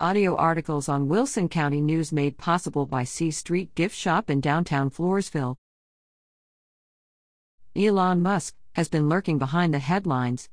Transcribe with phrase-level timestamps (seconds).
[0.00, 4.90] Audio articles on Wilson County News made possible by C Street Gift Shop in downtown
[4.90, 5.54] Floresville.
[7.76, 10.48] Elon Musk has been lurking behind the headlines.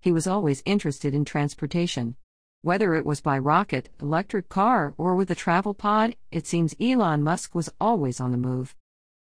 [0.00, 2.14] He was always interested in transportation.
[2.62, 7.24] Whether it was by rocket, electric car, or with a travel pod, it seems Elon
[7.24, 8.76] Musk was always on the move.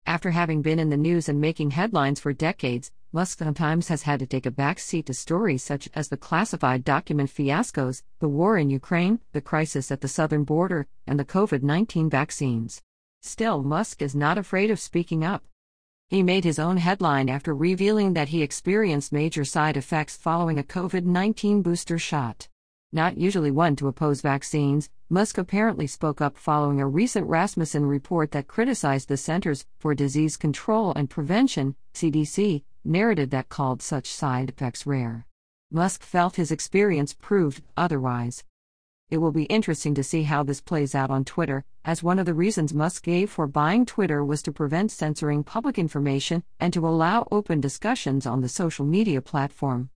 [0.06, 4.18] After having been in the news and making headlines for decades, Musk sometimes has had
[4.18, 8.58] to take a back seat to stories such as the classified document fiascos, the war
[8.58, 12.82] in Ukraine, the crisis at the southern border, and the COVID 19 vaccines.
[13.22, 15.44] Still, Musk is not afraid of speaking up.
[16.08, 20.64] He made his own headline after revealing that he experienced major side effects following a
[20.64, 22.48] COVID 19 booster shot.
[22.92, 28.32] Not usually one to oppose vaccines, Musk apparently spoke up following a recent Rasmussen report
[28.32, 34.48] that criticized the Centers for Disease Control and Prevention (CDC) narrative that called such side
[34.48, 35.26] effects rare.
[35.70, 38.44] Musk felt his experience proved otherwise.
[39.10, 42.26] It will be interesting to see how this plays out on Twitter, as one of
[42.26, 46.86] the reasons Musk gave for buying Twitter was to prevent censoring public information and to
[46.86, 49.90] allow open discussions on the social media platform.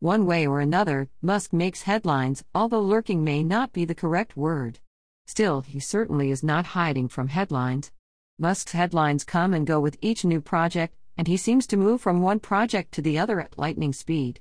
[0.00, 4.80] One way or another, Musk makes headlines, although lurking may not be the correct word.
[5.26, 7.92] Still, he certainly is not hiding from headlines.
[8.38, 12.22] Musk's headlines come and go with each new project, and he seems to move from
[12.22, 14.40] one project to the other at lightning speed.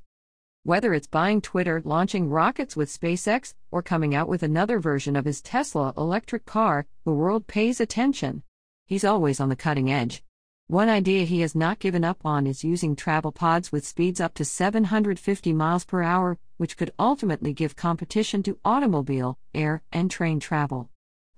[0.64, 5.26] Whether it's buying Twitter, launching rockets with SpaceX, or coming out with another version of
[5.26, 8.44] his Tesla electric car, the world pays attention.
[8.86, 10.24] He's always on the cutting edge.
[10.68, 14.34] One idea he has not given up on is using travel pods with speeds up
[14.36, 20.40] to 750 miles per hour, which could ultimately give competition to automobile, air, and train
[20.40, 20.90] travel.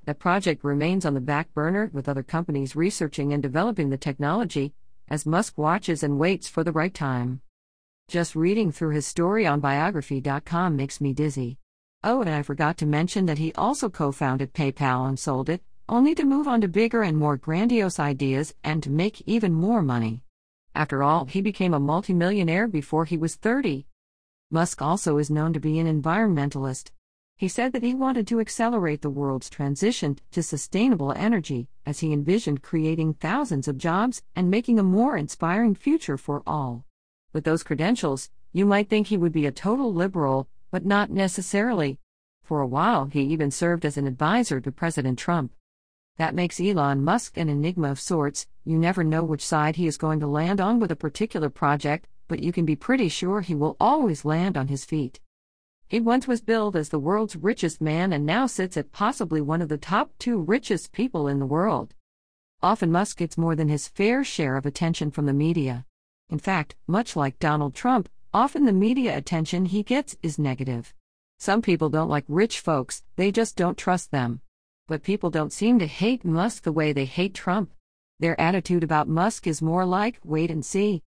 [0.05, 4.73] The project remains on the back burner with other companies researching and developing the technology,
[5.09, 7.41] as Musk watches and waits for the right time.
[8.07, 11.57] Just reading through his story on biography.com makes me dizzy.
[12.03, 15.63] Oh, and I forgot to mention that he also co founded PayPal and sold it,
[15.87, 19.81] only to move on to bigger and more grandiose ideas and to make even more
[19.81, 20.23] money.
[20.75, 23.85] After all, he became a multimillionaire before he was 30.
[24.51, 26.91] Musk also is known to be an environmentalist.
[27.35, 32.13] He said that he wanted to accelerate the world's transition to sustainable energy, as he
[32.13, 36.85] envisioned creating thousands of jobs and making a more inspiring future for all.
[37.33, 41.99] With those credentials, you might think he would be a total liberal, but not necessarily.
[42.43, 45.51] For a while, he even served as an advisor to President Trump.
[46.17, 49.97] That makes Elon Musk an enigma of sorts, you never know which side he is
[49.97, 53.55] going to land on with a particular project, but you can be pretty sure he
[53.55, 55.19] will always land on his feet.
[55.93, 59.61] He once was billed as the world's richest man and now sits at possibly one
[59.61, 61.93] of the top two richest people in the world.
[62.63, 65.85] Often Musk gets more than his fair share of attention from the media.
[66.31, 70.95] In fact, much like Donald Trump, often the media attention he gets is negative.
[71.37, 74.41] Some people don't like rich folks, they just don't trust them.
[74.87, 77.71] But people don't seem to hate Musk the way they hate Trump.
[78.19, 81.03] Their attitude about Musk is more like wait and see.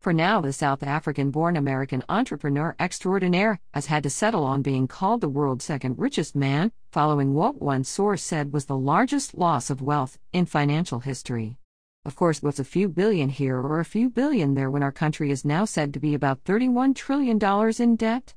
[0.00, 4.88] For now, the South African born American entrepreneur extraordinaire has had to settle on being
[4.88, 9.68] called the world's second richest man, following what one source said was the largest loss
[9.68, 11.58] of wealth in financial history.
[12.06, 15.30] Of course, what's a few billion here or a few billion there when our country
[15.30, 17.38] is now said to be about $31 trillion
[17.78, 18.34] in debt?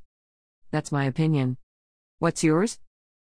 [0.69, 1.55] That's my opinion.
[2.19, 2.79] What's yours?